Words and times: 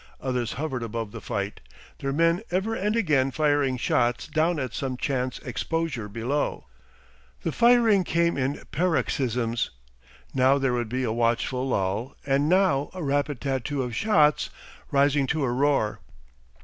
Others 0.19 0.53
hovered 0.53 0.81
above 0.81 1.11
the 1.11 1.21
fight, 1.21 1.59
their 1.99 2.11
men 2.11 2.41
ever 2.49 2.73
and 2.73 2.95
again 2.95 3.29
firing 3.29 3.77
shots 3.77 4.25
down 4.25 4.59
at 4.59 4.73
some 4.73 4.97
chance 4.97 5.37
exposure 5.45 6.09
below. 6.09 6.65
The 7.43 7.51
firing 7.51 8.03
came 8.03 8.35
in 8.35 8.63
paroxysms; 8.71 9.69
now 10.33 10.57
there 10.57 10.73
would 10.73 10.89
be 10.89 11.03
a 11.03 11.11
watchful 11.13 11.67
lull 11.69 12.15
and 12.25 12.49
now 12.49 12.89
a 12.95 13.03
rapid 13.03 13.39
tattoo 13.41 13.83
of 13.83 13.95
shots, 13.95 14.49
rising 14.91 15.27
to 15.27 15.43
a 15.43 15.51
roar. 15.51 15.99